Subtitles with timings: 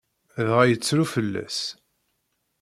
[0.45, 1.59] Dɣa yettru fell-as.